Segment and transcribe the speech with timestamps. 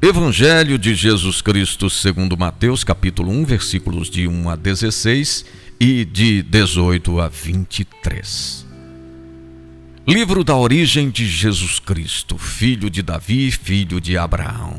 [0.00, 5.44] Evangelho de Jesus Cristo segundo Mateus, capítulo 1, versículos de 1 a 16
[5.80, 8.64] e de 18 a 23.
[10.06, 14.78] Livro da origem de Jesus Cristo, filho de Davi, filho de Abraão.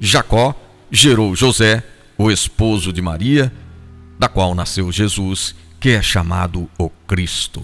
[0.00, 0.52] Jacó
[0.90, 1.84] gerou José,
[2.18, 3.52] o esposo de Maria,
[4.18, 7.62] da qual nasceu Jesus, que é chamado o Cristo.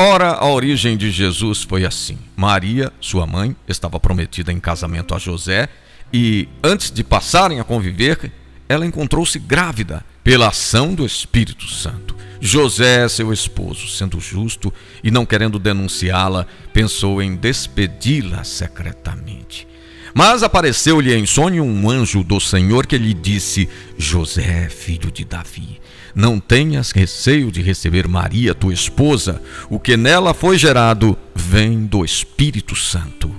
[0.00, 5.18] Ora, a origem de Jesus foi assim: Maria, sua mãe, estava prometida em casamento a
[5.18, 5.68] José
[6.12, 8.30] e, antes de passarem a conviver,
[8.68, 12.14] ela encontrou-se grávida pela ação do Espírito Santo.
[12.40, 14.72] José, seu esposo, sendo justo
[15.02, 19.66] e não querendo denunciá-la, pensou em despedi-la secretamente.
[20.14, 25.80] Mas apareceu-lhe em sonho um anjo do Senhor que lhe disse: José, filho de Davi,
[26.14, 32.04] não tenhas receio de receber Maria, tua esposa, o que nela foi gerado vem do
[32.04, 33.34] Espírito Santo.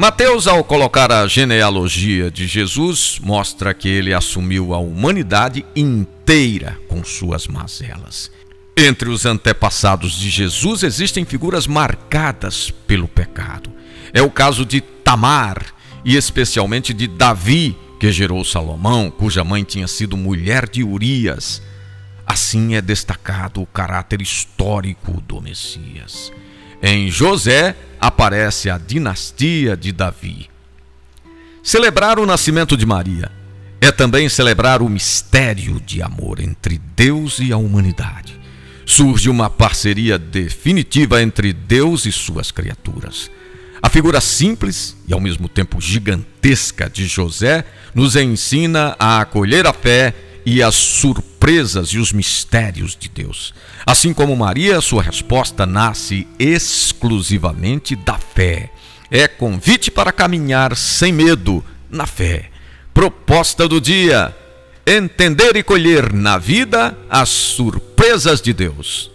[0.00, 7.04] Mateus, ao colocar a genealogia de Jesus, mostra que ele assumiu a humanidade inteira com
[7.04, 8.30] suas mazelas.
[8.74, 13.70] Entre os antepassados de Jesus existem figuras marcadas pelo pecado.
[14.10, 14.80] É o caso de
[15.10, 15.66] Tamar
[16.04, 21.60] e especialmente de Davi, que gerou Salomão, cuja mãe tinha sido mulher de Urias.
[22.24, 26.30] Assim é destacado o caráter histórico do Messias.
[26.80, 30.48] Em José aparece a dinastia de Davi.
[31.60, 33.32] Celebrar o nascimento de Maria
[33.80, 38.38] é também celebrar o mistério de amor entre Deus e a humanidade.
[38.86, 43.28] Surge uma parceria definitiva entre Deus e suas criaturas.
[43.82, 47.64] A figura simples e ao mesmo tempo gigantesca de José
[47.94, 50.14] nos ensina a acolher a fé
[50.44, 53.54] e as surpresas e os mistérios de Deus.
[53.84, 58.70] Assim como Maria, sua resposta nasce exclusivamente da fé.
[59.10, 62.50] É convite para caminhar sem medo na fé.
[62.92, 64.34] Proposta do dia:
[64.86, 69.10] entender e colher na vida as surpresas de Deus.